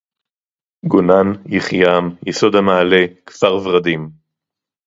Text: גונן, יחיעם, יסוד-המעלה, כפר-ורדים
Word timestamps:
גונן, 0.85 1.27
יחיעם, 1.45 2.09
יסוד-המעלה, 2.25 3.05
כפר-ורדים 3.25 4.09